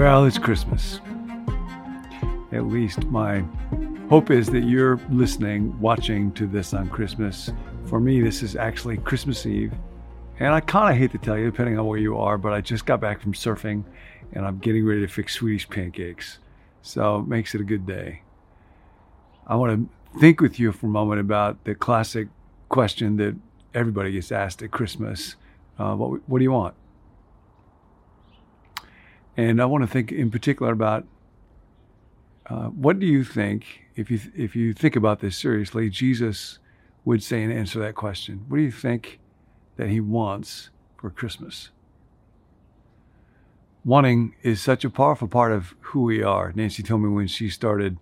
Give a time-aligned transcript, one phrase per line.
[0.00, 0.98] Well, it's Christmas.
[2.52, 3.44] At least my
[4.08, 7.52] hope is that you're listening, watching to this on Christmas.
[7.84, 9.74] For me, this is actually Christmas Eve.
[10.38, 12.62] And I kind of hate to tell you, depending on where you are, but I
[12.62, 13.84] just got back from surfing
[14.32, 16.38] and I'm getting ready to fix Swedish pancakes.
[16.80, 18.22] So it makes it a good day.
[19.46, 22.28] I want to think with you for a moment about the classic
[22.70, 23.36] question that
[23.74, 25.36] everybody gets asked at Christmas
[25.78, 26.74] uh, what, what do you want?
[29.36, 31.06] And I want to think in particular about
[32.46, 36.58] uh, what do you think, if you, if you think about this seriously, Jesus
[37.04, 38.44] would say and answer that question.
[38.48, 39.20] What do you think
[39.76, 41.70] that he wants for Christmas?
[43.84, 46.52] Wanting is such a powerful part of who we are.
[46.54, 47.96] Nancy told me when she started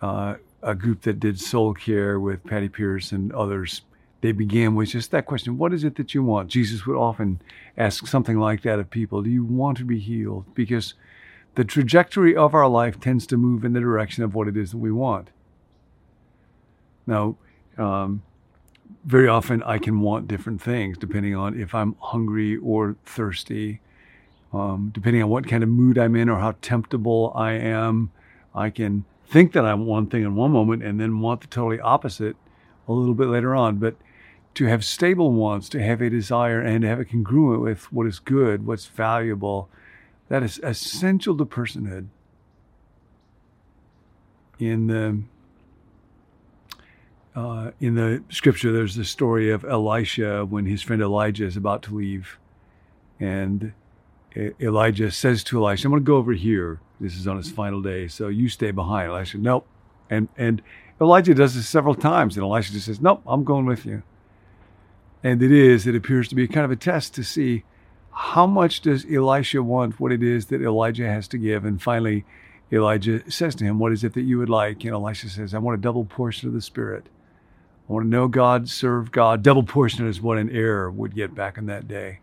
[0.00, 3.82] uh, a group that did soul care with Patty Pierce and others
[4.24, 6.48] they began with just that question What is it that you want?
[6.48, 7.42] Jesus would often
[7.76, 10.46] ask something like that of people Do you want to be healed?
[10.54, 10.94] Because
[11.56, 14.70] the trajectory of our life tends to move in the direction of what it is
[14.70, 15.28] that we want.
[17.06, 17.36] Now,
[17.76, 18.22] um,
[19.04, 23.82] very often I can want different things depending on if I'm hungry or thirsty,
[24.54, 28.10] um, depending on what kind of mood I'm in or how temptable I am.
[28.54, 31.46] I can think that I want one thing in one moment and then want the
[31.46, 32.36] totally opposite
[32.88, 33.76] a little bit later on.
[33.76, 33.96] But
[34.54, 38.06] to have stable wants, to have a desire, and to have it congruent with what
[38.06, 39.68] is good, what's valuable,
[40.28, 42.06] that is essential to personhood.
[44.58, 45.22] In the
[47.34, 51.82] uh, in the scripture, there's the story of Elisha when his friend Elijah is about
[51.82, 52.38] to leave,
[53.18, 53.72] and
[54.36, 56.80] Elijah says to Elisha, "I'm going to go over here.
[57.00, 59.66] This is on his final day, so you stay behind." Elisha, "Nope,"
[60.08, 60.62] and and
[61.00, 64.04] Elijah does this several times, and Elisha just says, "Nope, I'm going with you."
[65.24, 67.64] And it is, it appears to be kind of a test to see
[68.12, 71.64] how much does Elisha want what it is that Elijah has to give.
[71.64, 72.24] And finally,
[72.70, 74.84] Elijah says to him, What is it that you would like?
[74.84, 77.08] And Elisha says, I want a double portion of the Spirit.
[77.88, 79.42] I want to know God, serve God.
[79.42, 82.20] Double portion is what an heir would get back in that day.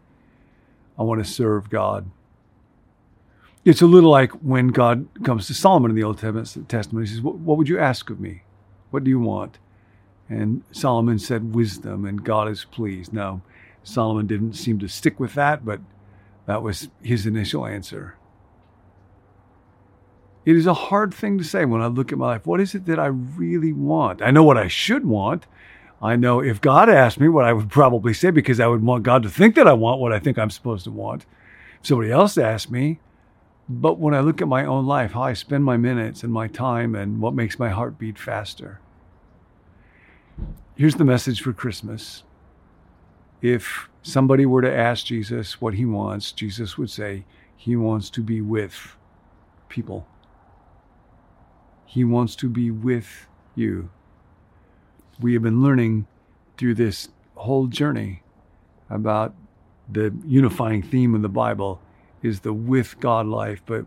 [0.97, 2.09] I want to serve God.
[3.65, 7.07] It's a little like when God comes to Solomon in the Old Testament.
[7.07, 8.43] He says, What would you ask of me?
[8.91, 9.57] What do you want?
[10.31, 13.11] And Solomon said wisdom, and God is pleased.
[13.11, 13.41] Now,
[13.83, 15.81] Solomon didn't seem to stick with that, but
[16.45, 18.15] that was his initial answer.
[20.45, 22.47] It is a hard thing to say when I look at my life.
[22.47, 24.21] What is it that I really want?
[24.21, 25.47] I know what I should want.
[26.01, 29.03] I know if God asked me what I would probably say because I would want
[29.03, 31.25] God to think that I want what I think I'm supposed to want.
[31.81, 33.01] If somebody else asked me,
[33.67, 36.47] but when I look at my own life, how I spend my minutes and my
[36.47, 38.79] time and what makes my heart beat faster,
[40.75, 42.23] Here's the message for Christmas.
[43.41, 47.25] If somebody were to ask Jesus what he wants, Jesus would say
[47.57, 48.95] he wants to be with
[49.67, 50.07] people.
[51.85, 53.89] He wants to be with you.
[55.19, 56.07] We have been learning
[56.57, 58.23] through this whole journey
[58.89, 59.35] about
[59.91, 61.81] the unifying theme of the Bible
[62.23, 63.61] is the with God life.
[63.65, 63.85] But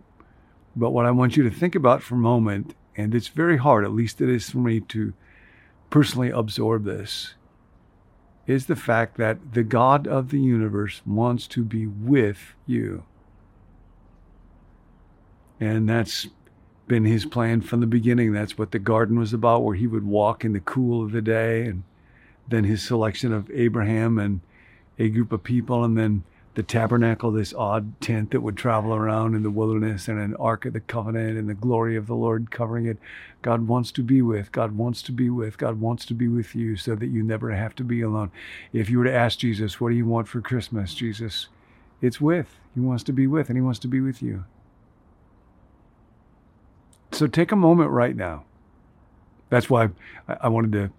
[0.77, 3.85] but what I want you to think about for a moment, and it's very hard,
[3.85, 5.15] at least it is for me to
[5.91, 7.35] personally absorb this
[8.47, 13.05] is the fact that the God of the universe wants to be with you.
[15.61, 16.27] And that's
[16.87, 18.33] been his plan from the beginning.
[18.33, 21.23] That's what the garden was about, where he would walk in the cool of the
[21.23, 21.85] day, and
[22.49, 24.41] then his selection of Abraham and
[24.99, 29.35] a group of people, and then the tabernacle, this odd tent that would travel around
[29.35, 32.51] in the wilderness, and an ark of the covenant, and the glory of the Lord
[32.51, 32.99] covering it.
[33.43, 36.55] God wants to be with, God wants to be with, God wants to be with
[36.55, 38.31] you so that you never have to be alone.
[38.73, 40.95] If you were to ask Jesus, What do you want for Christmas?
[40.95, 41.49] Jesus,
[42.01, 42.59] it's with.
[42.75, 44.45] He wants to be with, and He wants to be with you.
[47.13, 48.45] So take a moment right now.
[49.51, 49.91] That's why
[50.27, 50.91] I wanted to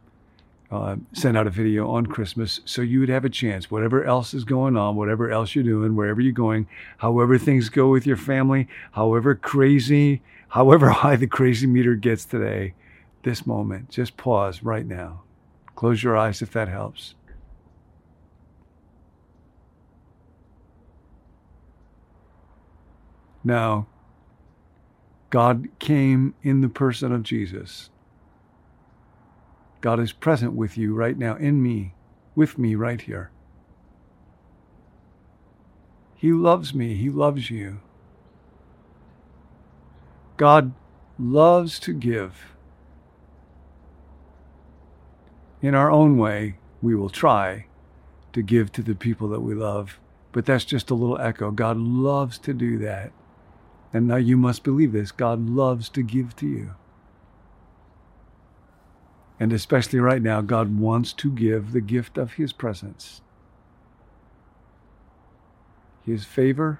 [0.72, 4.34] uh, send out a video on Christmas so you would have a chance, whatever else
[4.34, 6.68] is going on, whatever else you're doing, wherever you're going,
[6.98, 12.74] however things go with your family, however crazy, however high the crazy meter gets today,
[13.24, 15.22] this moment, just pause right now.
[15.76, 17.16] Close your eyes if that helps.
[23.44, 23.86] Now,
[25.30, 27.90] God came in the person of Jesus
[29.86, 31.94] God is present with you right now, in me,
[32.34, 33.30] with me right here.
[36.16, 36.96] He loves me.
[36.96, 37.82] He loves you.
[40.38, 40.74] God
[41.20, 42.56] loves to give.
[45.62, 47.68] In our own way, we will try
[48.34, 50.00] to give to the people that we love,
[50.32, 51.52] but that's just a little echo.
[51.52, 53.12] God loves to do that.
[53.94, 56.74] And now you must believe this God loves to give to you.
[59.40, 63.22] And especially right now, God wants to give the gift of His presence,
[66.06, 66.80] His favor,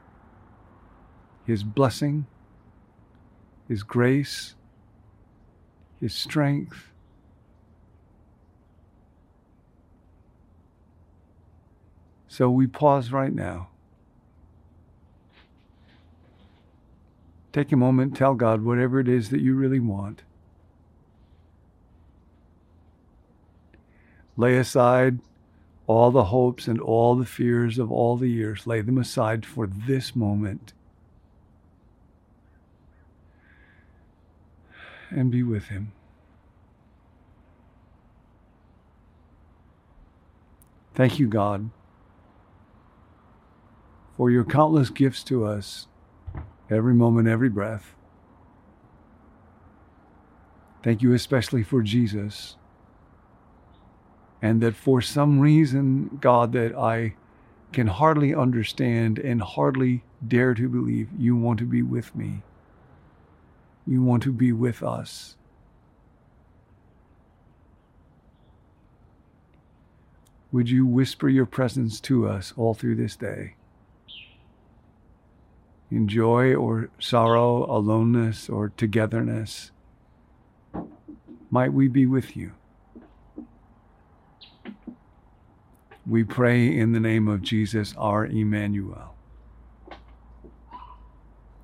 [1.46, 2.28] His blessing,
[3.68, 4.56] His grace,
[6.00, 6.92] His strength.
[12.28, 13.70] So we pause right now.
[17.54, 20.24] Take a moment, tell God whatever it is that you really want.
[24.38, 25.20] Lay aside
[25.88, 28.68] all the hopes and all the fears of all the years.
[28.68, 30.74] Lay them aside for this moment.
[35.10, 35.94] And be with Him.
[40.96, 41.70] Thank you, God,
[44.18, 45.88] for your countless gifts to us
[46.70, 47.96] every moment, every breath.
[50.84, 52.56] Thank you especially for Jesus
[54.42, 57.16] and that for some reason, God, that I
[57.72, 62.42] can hardly understand and hardly dare to believe, you want to be with me.
[63.86, 65.36] You want to be with us.
[70.52, 73.56] Would you whisper your presence to us all through this day?
[75.92, 79.72] In joy or sorrow, aloneness or togetherness,
[81.50, 82.54] might we be with you.
[86.08, 89.16] We pray in the name of Jesus, our Emmanuel.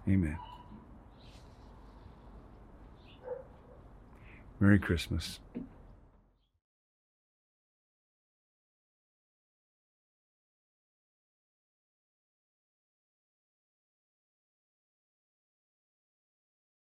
[0.08, 0.38] Amen.
[4.60, 5.40] Merry Christmas.